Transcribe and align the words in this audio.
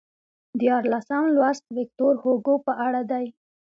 دیارلسم 0.59 1.23
لوست 1.35 1.63
ویکتور 1.77 2.13
هوګو 2.23 2.55
په 2.65 2.73
اړه 2.85 3.01
دی. 3.11 3.25